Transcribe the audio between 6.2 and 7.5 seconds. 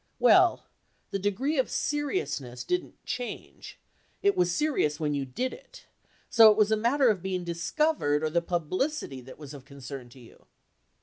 So it was a matter of being